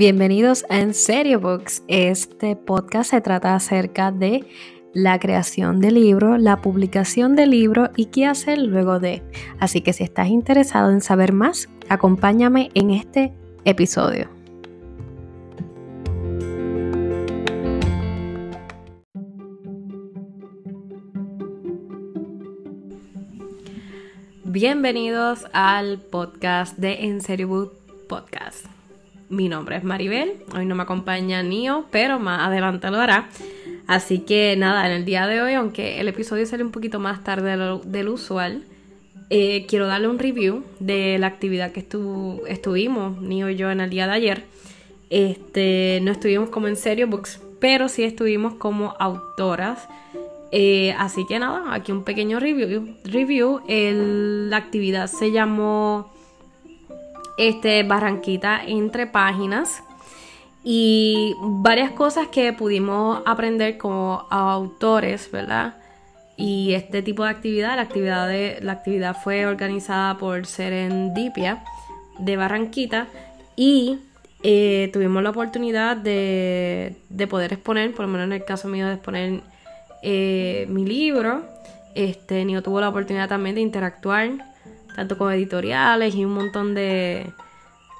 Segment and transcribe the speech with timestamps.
[0.00, 1.82] Bienvenidos a En Serio Books.
[1.86, 4.46] Este podcast se trata acerca de
[4.94, 9.22] la creación de libro, la publicación de libro y qué hacer luego de.
[9.58, 13.34] Así que si estás interesado en saber más, acompáñame en este
[13.66, 14.30] episodio.
[24.44, 27.76] Bienvenidos al podcast de En Serio Books
[28.08, 28.69] Podcast.
[29.30, 33.28] Mi nombre es Maribel, hoy no me acompaña Nio, pero más adelante lo hará.
[33.86, 37.22] Así que nada, en el día de hoy, aunque el episodio sale un poquito más
[37.22, 38.64] tarde del usual,
[39.30, 41.86] eh, quiero darle un review de la actividad que
[42.48, 44.44] estuvimos, Nio y yo, en el día de ayer.
[45.10, 49.86] Este, no estuvimos como en serio books, pero sí estuvimos como autoras.
[50.50, 52.96] Eh, así que nada, aquí un pequeño review.
[53.04, 53.60] review.
[53.68, 56.10] la actividad se llamó
[57.36, 59.82] este, Barranquita entre páginas
[60.62, 65.76] y varias cosas que pudimos aprender como autores, ¿verdad?
[66.36, 71.62] Y este tipo de actividad, la actividad, la actividad fue organizada por Serendipia
[72.18, 73.08] de Barranquita
[73.56, 73.98] y
[74.42, 78.86] eh, tuvimos la oportunidad de, de, poder exponer, por lo menos en el caso mío,
[78.86, 79.42] de exponer
[80.02, 81.42] eh, mi libro.
[81.94, 84.30] Este, Nio tuvo la oportunidad también de interactuar
[84.94, 87.32] tanto con editoriales y un montón de,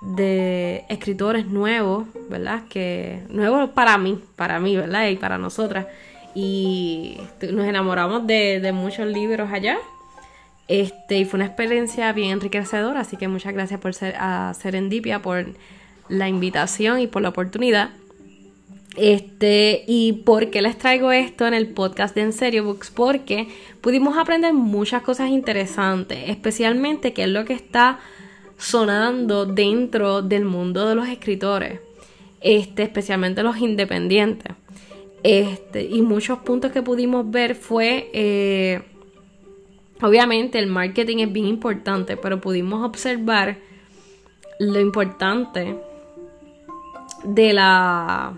[0.01, 2.63] de escritores nuevos, ¿verdad?
[2.69, 5.09] Que nuevos para mí, para mí, ¿verdad?
[5.09, 5.87] Y para nosotras.
[6.35, 7.19] Y
[7.53, 9.79] nos enamoramos de, muchos libros allá.
[10.69, 15.21] Este, y fue una experiencia bien enriquecedora, así que muchas gracias por ser a Serendipia
[15.21, 15.45] por
[16.09, 17.91] la invitación y por la oportunidad.
[18.97, 23.49] Este, y por qué les traigo esto en el podcast de En Serio Books, porque
[23.81, 28.01] pudimos aprender muchas cosas interesantes, especialmente qué es lo que está
[28.59, 31.81] sonando dentro del mundo de los escritores,
[32.41, 34.55] este, especialmente los independientes.
[35.23, 38.83] Este, y muchos puntos que pudimos ver fue, eh,
[40.03, 43.59] obviamente el marketing es bien importante, pero pudimos observar
[44.59, 45.77] lo importante
[47.25, 48.35] de la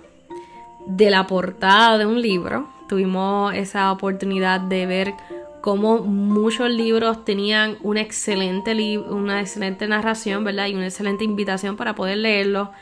[0.96, 2.68] de la portada de un libro.
[2.88, 5.14] Tuvimos esa oportunidad de ver
[5.60, 10.66] cómo muchos libros tenían una excelente, una excelente narración, ¿verdad?
[10.66, 12.72] Y una excelente invitación para poder leerlo.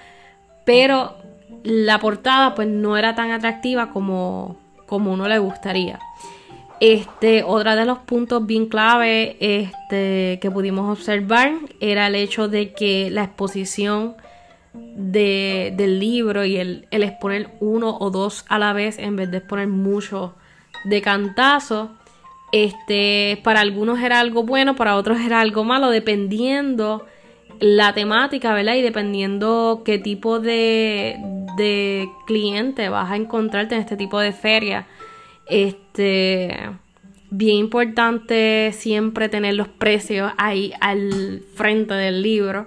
[0.65, 1.15] Pero
[1.62, 4.56] la portada pues no era tan atractiva como,
[4.87, 6.00] como uno le gustaría.
[6.81, 12.72] Este, otra de los puntos bien clave este, que pudimos observar era el hecho de
[12.72, 14.16] que la exposición
[14.72, 19.31] de, del libro y el, el, exponer uno o dos a la vez en vez
[19.31, 20.34] de exponer mucho
[20.84, 21.91] de cantazo.
[22.53, 27.06] Este, para algunos era algo bueno, para otros era algo malo, dependiendo
[27.60, 28.75] la temática, ¿verdad?
[28.75, 31.16] Y dependiendo qué tipo de,
[31.56, 34.87] de cliente vas a encontrarte en este tipo de feria.
[35.47, 36.70] Este,
[37.31, 42.66] bien importante siempre tener los precios ahí al frente del libro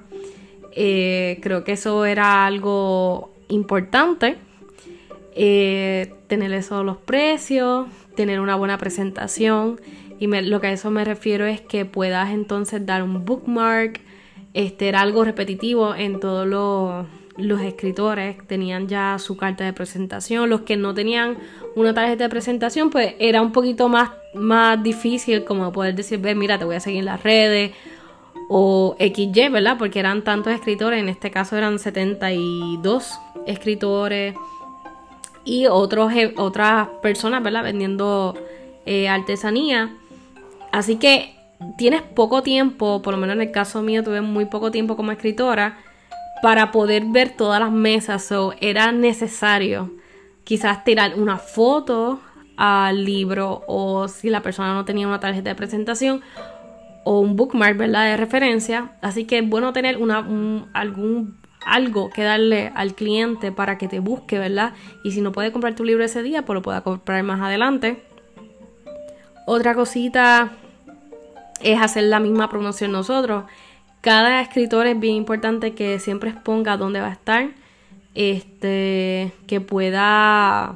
[0.75, 4.37] eh, creo que eso era algo importante.
[5.35, 9.79] Eh, tener eso los precios, tener una buena presentación.
[10.19, 13.99] Y lo que a eso me refiero es que puedas entonces dar un bookmark.
[14.53, 18.37] Este era algo repetitivo en todos los, escritores.
[18.47, 20.49] Tenían ya su carta de presentación.
[20.49, 21.37] Los que no tenían
[21.75, 26.35] una tarjeta de presentación, pues era un poquito más, más difícil como poder decir, ve,
[26.35, 27.71] mira, te voy a seguir en las redes
[28.55, 29.77] o XY, ¿verdad?
[29.79, 34.35] Porque eran tantos escritores, en este caso eran 72 escritores
[35.43, 37.63] y otros, otras personas, ¿verdad?
[37.63, 38.35] Vendiendo
[38.85, 39.95] eh, artesanía.
[40.71, 41.35] Así que
[41.79, 45.11] tienes poco tiempo, por lo menos en el caso mío tuve muy poco tiempo como
[45.11, 45.79] escritora,
[46.43, 48.31] para poder ver todas las mesas.
[48.33, 49.89] O era necesario
[50.43, 52.19] quizás tirar una foto
[52.55, 56.21] al libro o si la persona no tenía una tarjeta de presentación
[57.03, 58.05] o un bookmark, ¿verdad?
[58.05, 58.91] De referencia.
[59.01, 60.19] Así que es bueno tener una,
[60.73, 64.73] algún algo que darle al cliente para que te busque, ¿verdad?
[65.03, 68.03] Y si no puede comprar tu libro ese día, pues lo pueda comprar más adelante.
[69.45, 70.51] Otra cosita
[71.61, 73.45] es hacer la misma promoción nosotros.
[74.01, 77.49] Cada escritor es bien importante que siempre exponga dónde va a estar.
[78.15, 80.75] Este, que pueda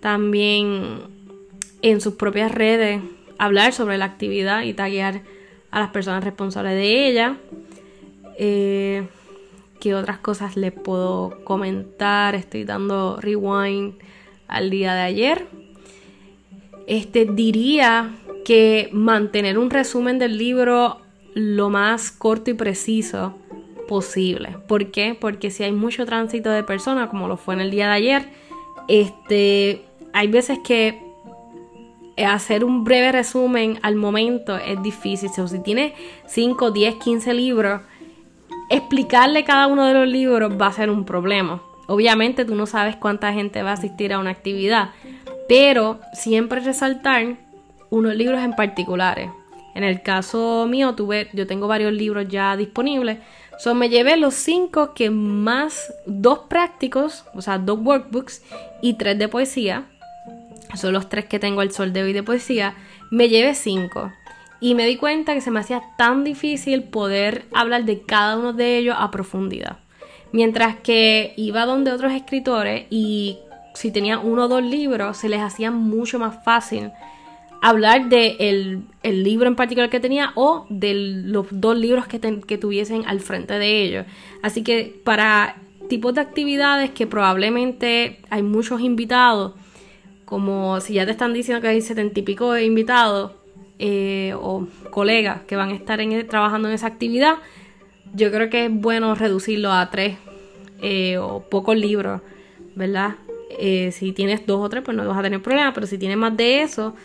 [0.00, 1.02] también
[1.82, 3.00] en sus propias redes
[3.38, 5.22] hablar sobre la actividad y taguear
[5.74, 7.36] a las personas responsables de ella.
[8.38, 9.08] Eh,
[9.80, 12.36] ¿Qué otras cosas les puedo comentar?
[12.36, 13.94] Estoy dando rewind
[14.46, 15.46] al día de ayer.
[16.86, 20.98] Este diría que mantener un resumen del libro
[21.34, 23.34] lo más corto y preciso
[23.88, 24.56] posible.
[24.68, 25.16] ¿Por qué?
[25.20, 28.28] Porque si hay mucho tránsito de personas, como lo fue en el día de ayer,
[28.86, 29.82] este,
[30.12, 31.03] hay veces que
[32.16, 35.30] hacer un breve resumen al momento es difícil.
[35.38, 35.92] O si tienes
[36.26, 37.80] 5, 10, 15 libros,
[38.70, 41.60] explicarle cada uno de los libros va a ser un problema.
[41.86, 44.90] Obviamente tú no sabes cuánta gente va a asistir a una actividad,
[45.48, 47.36] pero siempre resaltar
[47.90, 49.30] unos libros en particulares.
[49.74, 53.18] En el caso mío, tuve, yo tengo varios libros ya disponibles.
[53.58, 58.42] So, me llevé los cinco que más, dos prácticos, o sea, dos workbooks
[58.82, 59.86] y tres de poesía.
[60.76, 62.74] Son los tres que tengo el sol de hoy de poesía.
[63.10, 64.12] Me llevé cinco.
[64.60, 68.52] Y me di cuenta que se me hacía tan difícil poder hablar de cada uno
[68.52, 69.78] de ellos a profundidad.
[70.32, 73.38] Mientras que iba donde otros escritores y
[73.74, 76.90] si tenían uno o dos libros, se les hacía mucho más fácil
[77.60, 82.58] hablar de el, libro en particular que tenía o de los dos libros que, que
[82.58, 84.06] tuviesen al frente de ellos.
[84.42, 85.56] Así que para
[85.88, 89.52] tipos de actividades que probablemente hay muchos invitados,
[90.34, 93.30] como si ya te están diciendo que hay setenta y pico de invitados
[93.78, 97.36] eh, o colegas que van a estar en, trabajando en esa actividad,
[98.14, 100.16] yo creo que es bueno reducirlo a tres
[100.82, 102.20] eh, o pocos libros,
[102.74, 103.14] ¿verdad?
[103.60, 106.16] Eh, si tienes dos o tres, pues no vas a tener problema, pero si tienes
[106.16, 106.96] más de eso,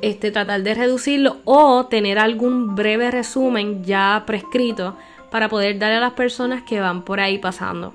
[0.00, 4.96] este, tratar de reducirlo o tener algún breve resumen ya prescrito
[5.30, 7.92] para poder darle a las personas que van por ahí pasando.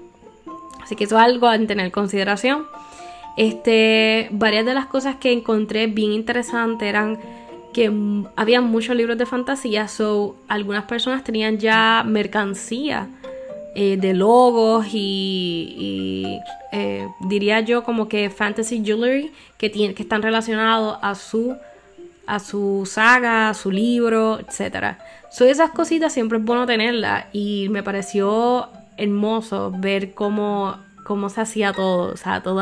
[0.83, 2.67] Así que eso es algo a tener en consideración.
[3.37, 7.19] Este, varias de las cosas que encontré bien interesantes eran
[7.71, 7.91] que
[8.35, 13.07] había muchos libros de fantasía, so algunas personas tenían ya mercancía
[13.75, 16.39] eh, de logos y,
[16.71, 21.55] eh, diría yo como que fantasy jewelry que, que están relacionados a su
[22.25, 24.97] a su saga, a su libro, etc.
[25.31, 30.75] Son esas cositas siempre es bueno tenerlas y me pareció hermoso ver cómo,
[31.05, 32.61] cómo se hacía todo, o sea, todos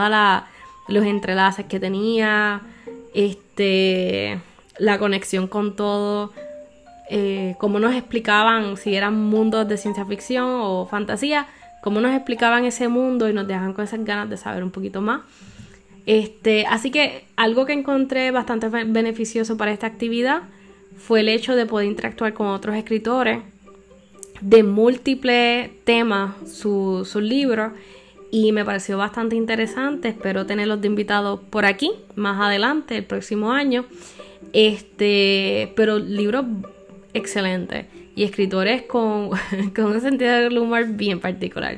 [0.87, 2.61] los entrelaces que tenía,
[3.13, 4.39] este,
[4.77, 6.31] la conexión con todo,
[7.09, 11.47] eh, cómo nos explicaban si eran mundos de ciencia ficción o fantasía,
[11.81, 15.01] cómo nos explicaban ese mundo y nos dejaban con esas ganas de saber un poquito
[15.01, 15.21] más.
[16.05, 20.43] Este, así que algo que encontré bastante beneficioso para esta actividad
[20.97, 23.39] fue el hecho de poder interactuar con otros escritores
[24.41, 27.71] de múltiples temas sus su libros
[28.35, 30.09] y me pareció bastante interesante.
[30.09, 33.85] Espero tenerlos de invitados por aquí más adelante, el próximo año.
[34.51, 36.45] Este, pero libros
[37.13, 39.29] excelentes y escritores con,
[39.75, 41.77] con un sentido del humor bien particular.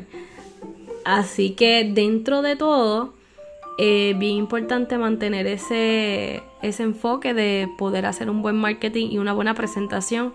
[1.05, 3.13] Así que dentro de todo,
[3.77, 9.33] eh, bien importante mantener ese, ese enfoque de poder hacer un buen marketing y una
[9.33, 10.33] buena presentación,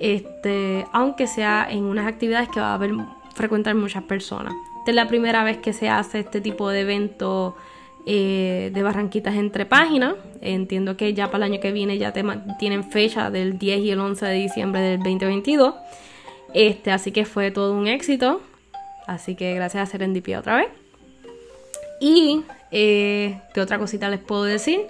[0.00, 2.92] este, aunque sea en unas actividades que va a haber
[3.34, 4.54] frecuentar muchas personas.
[4.84, 7.56] Esta es la primera vez que se hace este tipo de evento
[8.04, 10.16] eh, de Barranquitas entre páginas.
[10.42, 13.98] Entiendo que ya para el año que viene ya tienen fecha del 10 y el
[13.98, 15.74] 11 de diciembre del 2022.
[16.52, 18.42] Este, así que fue todo un éxito.
[19.06, 20.68] Así que gracias a Serendipia otra vez.
[21.98, 24.82] Y, eh, ¿qué otra cosita les puedo decir?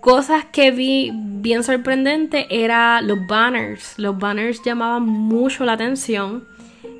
[0.00, 3.96] Cosas que vi bien sorprendente era los banners.
[3.96, 6.57] Los banners llamaban mucho la atención.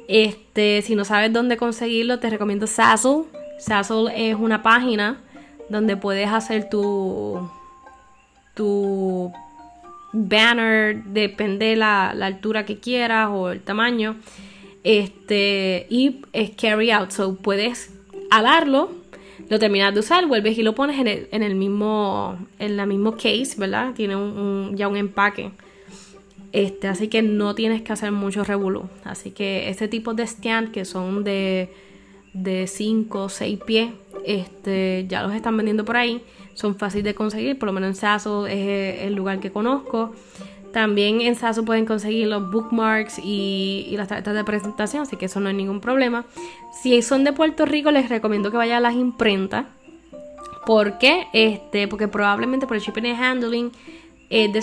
[0.09, 3.25] Este, si no sabes dónde conseguirlo, te recomiendo Sazzle.
[3.61, 5.21] Sazzle es una página
[5.69, 7.49] donde puedes hacer tu
[8.55, 9.33] tu
[10.13, 14.17] banner, depende de la, la altura que quieras o el tamaño.
[14.83, 17.95] Este, y es carry out, so puedes
[18.31, 18.91] darlo,
[19.49, 22.87] lo terminas de usar, vuelves y lo pones en el, en el mismo, en la
[22.87, 23.93] mismo case, ¿verdad?
[23.95, 25.53] Tiene un, ya un empaque.
[26.53, 28.89] Este, así que no tienes que hacer mucho revolú.
[29.05, 31.73] Así que este tipo de stand que son de,
[32.33, 33.91] de 5 o 6 pies,
[34.25, 36.23] este, ya los están vendiendo por ahí.
[36.55, 40.13] Son fáciles de conseguir, por lo menos en Sasso es el lugar que conozco.
[40.73, 45.41] También en Sasso pueden conseguir los bookmarks y, las tarjetas de presentación, así que eso
[45.41, 46.27] no hay ningún problema.
[46.83, 49.67] Si son de Puerto Rico, les recomiendo que vayan a las imprentas.
[50.67, 51.27] ¿Por qué?
[51.33, 53.73] Este, porque probablemente por el shipping and handling
[54.31, 54.63] eh, de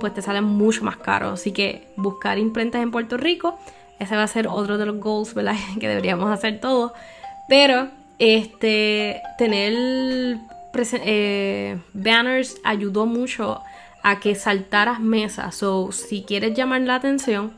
[0.00, 1.30] pues te sale mucho más caro.
[1.30, 3.58] Así que buscar imprentas en Puerto Rico,
[3.98, 5.56] ese va a ser otro de los goals, ¿verdad?
[5.80, 6.92] que deberíamos hacer todos.
[7.48, 10.38] Pero, este, tener
[11.04, 13.60] eh, banners ayudó mucho
[14.02, 15.62] a que saltaras mesas.
[15.62, 17.52] O si quieres llamar la atención,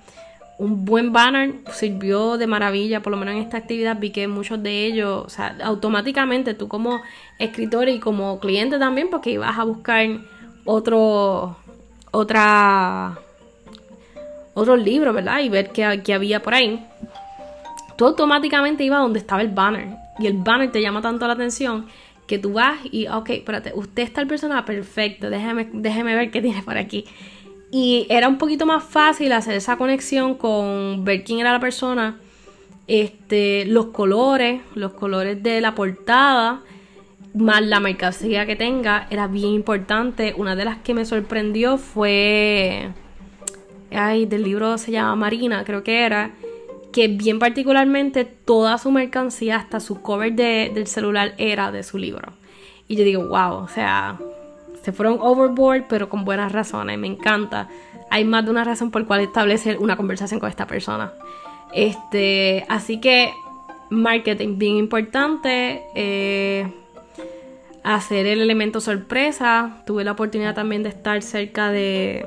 [0.59, 4.63] un buen banner sirvió de maravilla, por lo menos en esta actividad vi que muchos
[4.63, 7.03] de ellos, o sea, automáticamente tú como
[7.39, 10.07] escritor y como cliente también, porque ibas a buscar
[10.67, 11.57] otro,
[12.11, 13.19] otra,
[14.55, 15.41] otros libros, ¿verdad?
[15.41, 16.87] Y ver qué, qué había por ahí.
[17.97, 19.97] Tú automáticamente ibas donde estaba el banner.
[20.19, 21.87] Y el banner te llama tanto la atención
[22.27, 26.43] que tú vas y, ok, espérate, usted está el personaje perfecto, déjeme, déjeme ver qué
[26.43, 27.05] tiene por aquí.
[27.71, 32.19] Y era un poquito más fácil hacer esa conexión con ver quién era la persona,
[32.87, 36.63] este, los colores, los colores de la portada,
[37.37, 40.35] más la mercancía que tenga, era bien importante.
[40.37, 42.89] Una de las que me sorprendió fue,
[43.93, 46.33] ay, del libro se llama Marina, creo que era,
[46.93, 52.33] que bien particularmente toda su mercancía, hasta su cover del celular era de su libro.
[52.89, 54.19] Y yo digo, wow, o sea,
[54.83, 57.69] se fueron overboard, pero con buenas razones, me encanta.
[58.11, 61.13] Hay más de una razón por cual establecer una conversación con esta persona.
[61.75, 63.35] Este, así que
[63.91, 65.83] marketing bien importante.
[65.95, 66.86] Eh,
[67.95, 69.83] hacer el elemento sorpresa.
[69.87, 72.27] Tuve la oportunidad también de estar cerca de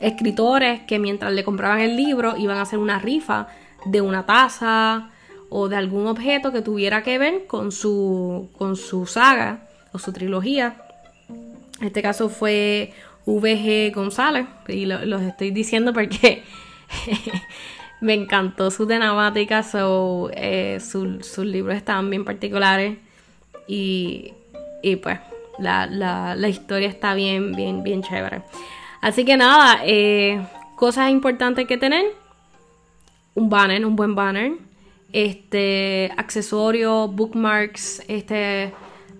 [0.00, 3.48] escritores que mientras le compraban el libro iban a hacer una rifa
[3.84, 5.10] de una taza
[5.48, 10.12] o de algún objeto que tuviera que ver con su, con su saga o su
[10.12, 10.76] trilogía.
[11.80, 12.92] En este caso fue
[13.26, 16.44] VG González y lo, los estoy diciendo porque
[18.00, 19.64] me encantó su temática,
[20.32, 22.98] eh, sus libros estaban bien particulares
[23.66, 24.32] y,
[24.82, 25.18] y pues
[25.58, 28.42] la, la, historia está bien, bien, bien chévere.
[29.00, 30.40] Así que nada, eh,
[30.76, 32.04] cosas importantes que tener
[33.34, 34.52] un banner, un buen banner,
[35.12, 38.72] este, accesorios, bookmarks, este,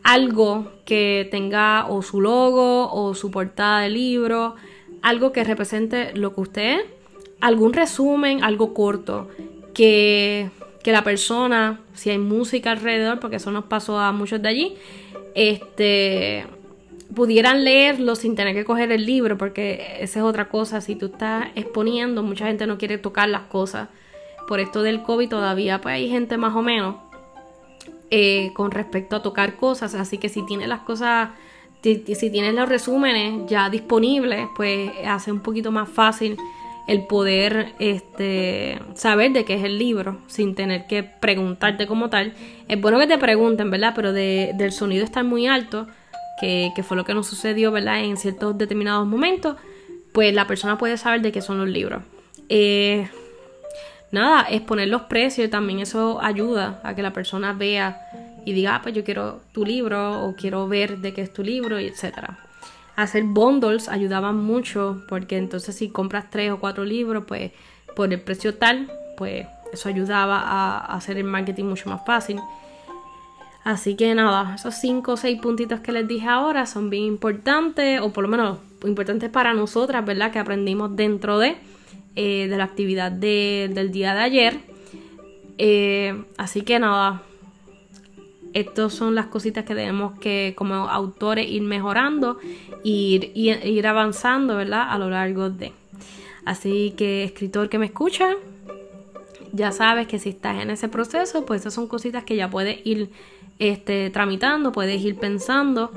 [0.02, 4.54] algo que tenga o su logo o su portada de libro,
[5.02, 6.84] algo que represente lo que usted es,
[7.40, 9.28] algún resumen, algo corto,
[9.74, 10.50] que,
[10.82, 14.76] que la persona, si hay música alrededor, porque eso nos pasó a muchos de allí,
[15.34, 16.46] este,
[17.14, 21.06] pudieran leerlo sin tener que coger el libro, porque esa es otra cosa, si tú
[21.06, 23.88] estás exponiendo, mucha gente no quiere tocar las cosas.
[24.46, 26.96] Por esto del COVID todavía pues hay gente más o menos
[28.10, 31.30] eh, con respecto a tocar cosas, así que si tienes las cosas,
[31.82, 31.96] si,
[32.30, 36.36] tienes los resúmenes ya disponibles, pues hace un poquito más fácil
[36.90, 42.32] el poder este, saber de qué es el libro sin tener que preguntarte como tal.
[42.66, 43.92] Es bueno que te pregunten, ¿verdad?
[43.94, 45.86] Pero del sonido estar muy alto,
[46.40, 48.00] que, que, fue lo que nos sucedió, ¿verdad?
[48.00, 49.56] En ciertos determinados momentos,
[50.10, 52.02] pues la persona puede saber de qué son los libros.
[52.48, 53.08] Eh,
[54.10, 58.00] nada, exponer los precios también eso ayuda a que la persona vea
[58.44, 61.44] y diga, ah, pues yo quiero tu libro o quiero ver de qué es tu
[61.44, 62.49] libro y etcétera.
[63.00, 67.52] Hacer bundles ayudaba mucho porque entonces si compras tres o cuatro libros, pues
[67.96, 72.38] por el precio tal, pues eso ayudaba a hacer el marketing mucho más fácil.
[73.64, 78.00] Así que nada, esos cinco o seis puntitos que les dije ahora son bien importantes,
[78.00, 80.30] o por lo menos importantes para nosotras, ¿verdad?
[80.32, 81.56] Que aprendimos dentro de.
[82.16, 84.60] Eh, de la actividad del día de ayer.
[85.58, 87.22] Eh, así que nada,
[88.52, 92.38] estas son las cositas que tenemos que como autores ir mejorando
[92.82, 94.86] ir, ir, avanzando, ¿verdad?
[94.90, 95.72] A lo largo de.
[96.44, 98.34] Así que escritor que me escucha,
[99.52, 102.84] ya sabes que si estás en ese proceso, pues esas son cositas que ya puedes
[102.84, 103.10] ir
[103.58, 105.90] este, tramitando, puedes ir pensando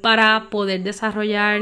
[0.00, 1.60] para poder desarrollar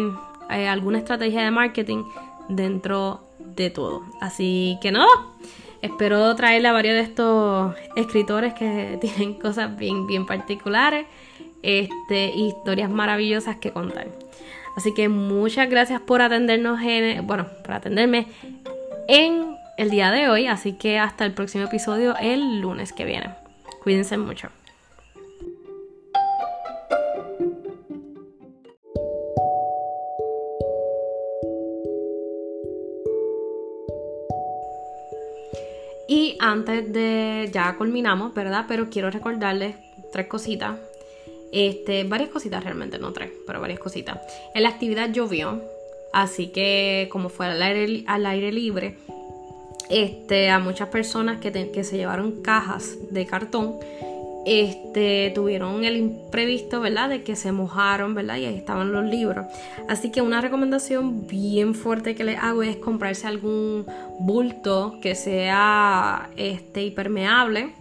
[0.51, 2.05] eh, alguna estrategia de marketing
[2.49, 4.03] dentro de todo.
[4.21, 5.09] Así que nada,
[5.83, 11.07] espero traerle a varios de estos escritores que tienen cosas bien, bien particulares,
[11.63, 14.09] este, historias maravillosas que contar.
[14.77, 18.27] Así que muchas gracias por atendernos en, bueno, por atenderme
[19.09, 20.47] en el día de hoy.
[20.47, 23.31] Así que hasta el próximo episodio el lunes que viene.
[23.83, 24.49] Cuídense mucho.
[36.09, 38.65] Y antes de, ya culminamos, ¿verdad?
[38.67, 39.77] Pero quiero recordarles
[40.11, 40.79] tres cositas.
[41.53, 44.19] Este, varias cositas realmente, no tres, pero varias cositas.
[44.55, 45.63] En la actividad llovió,
[46.13, 48.97] así que como fue al aire, libre,
[49.91, 53.77] este, a muchas personas que, que se llevaron cajas de cartón,
[54.49, 57.11] este, tuvieron el imprevisto, ¿verdad?
[57.11, 58.39] De que se mojaron, ¿verdad?
[58.39, 59.45] Y ahí estaban los libros.
[59.89, 63.85] Así que una recomendación bien fuerte que les hago es comprarse algún
[64.19, 67.75] bulto que sea este, hipermeable,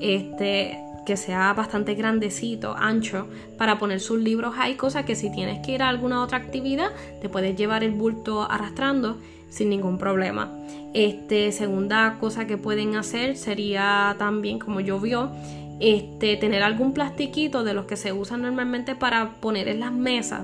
[0.00, 3.26] este, que sea bastante grandecito, ancho,
[3.56, 6.90] para poner sus libros Hay cosas que si tienes que ir a alguna otra actividad,
[7.20, 9.18] te puedes llevar el bulto arrastrando
[9.50, 10.48] sin ningún problema.
[10.94, 15.32] Este, segunda cosa que pueden hacer sería también, como yo vio,
[15.80, 20.42] este, tener algún plastiquito de los que se usan normalmente para poner en las mesas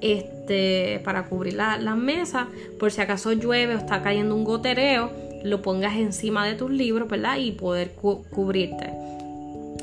[0.00, 2.46] este, para cubrir las la mesas,
[2.78, 5.10] por si acaso llueve o está cayendo un gotereo,
[5.44, 7.36] lo pongas encima de tus libros, ¿verdad?
[7.38, 8.90] Y poder cubrirte.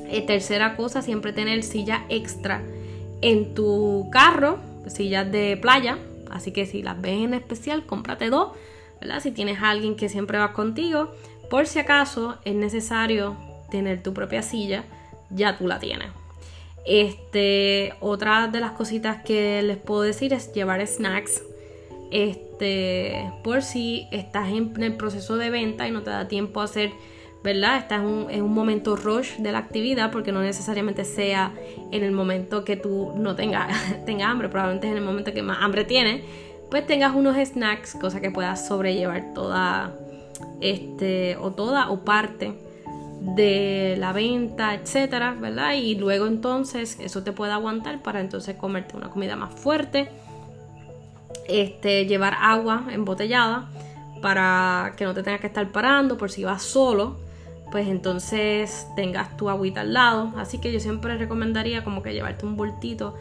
[0.10, 2.62] Eh, tercera cosa, siempre tener silla extra
[3.22, 5.98] en tu carro, sillas de playa.
[6.30, 8.52] Así que si las ves en especial, cómprate dos,
[9.02, 9.22] ¿verdad?
[9.22, 11.12] Si tienes a alguien que siempre va contigo,
[11.50, 13.38] por si acaso es necesario
[13.70, 14.84] tener tu propia silla,
[15.30, 16.10] ya tú la tienes.
[16.86, 21.44] Este, otra de las cositas que les puedo decir es llevar snacks.
[22.12, 26.64] Este, por si estás en el proceso de venta y no te da tiempo a
[26.64, 26.92] hacer
[27.44, 27.78] ¿verdad?
[27.78, 31.54] Estás en un, momento rush de la actividad porque no necesariamente sea
[31.92, 33.74] en el momento que tú no tengas,
[34.24, 36.24] hambre, probablemente es en el momento que más hambre tienes,
[36.70, 39.96] pues tengas unos snacks, cosa que puedas sobrellevar toda,
[40.60, 42.54] este, o toda o parte
[43.36, 45.74] de la venta, etcétera, ¿verdad?
[45.74, 50.10] Y luego entonces eso te puede aguantar para entonces comerte una comida más fuerte.
[51.48, 53.70] Este, llevar agua embotellada
[54.22, 57.28] para que no te tengas que estar parando por si vas solo
[57.72, 60.34] pues entonces tengas tu agüita al lado.
[60.38, 63.16] Así que yo siempre recomendaría como que llevarte un bultito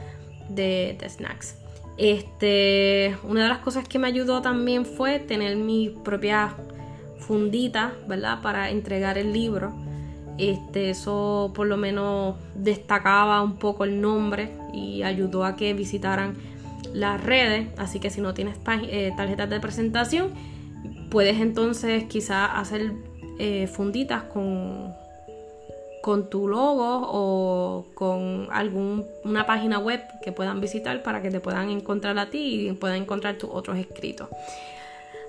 [0.49, 1.57] de, snacks.
[1.97, 6.55] Este, una de las cosas que me ayudó también fue tener mi propia
[7.19, 8.41] fundita, ¿verdad?
[8.43, 9.75] Para entregar el libro.
[10.39, 16.35] Este, eso por lo menos destacaba un poco el nombre y ayudó a que visitaran
[16.93, 17.69] las redes.
[17.79, 18.57] Así que si no tienes
[18.89, 20.33] eh, tarjetas de presentación,
[21.11, 22.93] puedes entonces quizá hacer
[23.39, 24.93] eh, funditas con,
[26.03, 31.71] con tu logo o con alguna página web que puedan visitar para que te puedan
[31.71, 34.29] encontrar a ti y puedan encontrar tus otros escritos.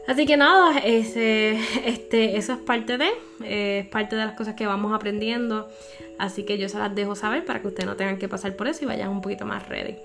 [0.08, 3.10] Así que nada, ese, este, eso es parte de,
[3.44, 5.70] eh, es parte de las cosas que vamos aprendiendo.
[6.18, 8.68] Así que yo se las dejo saber para que ustedes no tengan que pasar por
[8.68, 9.98] eso y vayan un poquito más ready.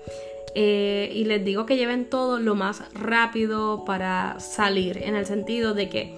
[0.55, 5.73] Eh, y les digo que lleven todo lo más rápido para salir, en el sentido
[5.73, 6.13] de que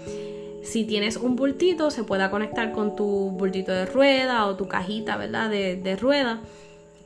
[0.65, 5.15] si tienes un bultito, se pueda conectar con tu bultito de rueda o tu cajita,
[5.15, 5.49] ¿verdad?
[5.49, 6.41] De, rueda.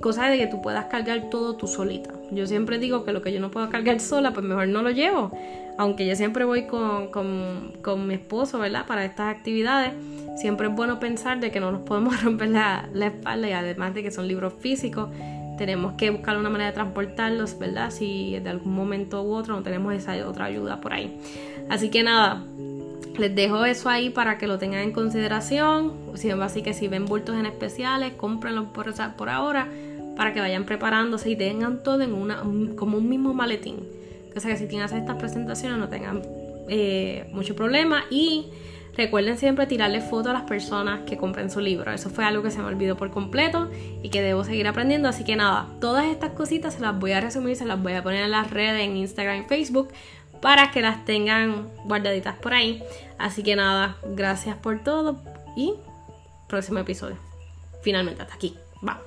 [0.02, 2.12] Cosa de que tú puedas cargar todo tú solita.
[2.32, 4.92] Yo siempre digo que lo que yo no puedo cargar sola, pues mejor no lo
[4.92, 5.32] llevo.
[5.78, 8.86] Aunque yo siempre voy con, mi esposo, ¿verdad?
[8.86, 9.94] Para estas actividades.
[10.38, 13.94] Siempre es bueno pensar de que no nos podemos romper la, la espalda y además
[13.94, 15.10] de que son libros físicos,
[15.58, 17.92] tenemos que buscar una manera de transportarlos, ¿verdad?
[17.92, 21.20] Si de algún momento u otro no tenemos esa otra ayuda por ahí.
[21.70, 22.46] Así que nada,
[23.20, 25.94] les dejo eso ahí para que lo tengan en consideración.
[26.42, 29.68] Así que si ven bultos en especiales, cómprenlos por, por ahora
[30.16, 32.44] para que vayan preparándose y tengan todo en una,
[32.76, 33.88] como un mismo maletín.
[34.36, 36.22] O sea que si tienen estas presentaciones no tengan
[36.68, 38.04] eh, mucho problema.
[38.10, 38.48] Y
[38.96, 41.92] recuerden siempre tirarle fotos a las personas que compren su libro.
[41.92, 43.70] Eso fue algo que se me olvidó por completo
[44.04, 45.08] y que debo seguir aprendiendo.
[45.08, 48.04] Así que nada, todas estas cositas se las voy a resumir, se las voy a
[48.04, 49.90] poner en las redes, en Instagram y Facebook
[50.42, 52.82] para que las tengan guardaditas por ahí.
[53.20, 55.22] Así que nada, gracias por todo
[55.56, 55.76] y
[56.48, 57.18] próximo episodio.
[57.82, 58.58] Finalmente, hasta aquí.
[58.86, 59.00] Va.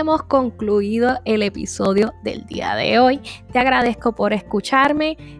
[0.00, 3.20] hemos concluido el episodio del día de hoy.
[3.52, 5.39] Te agradezco por escucharme.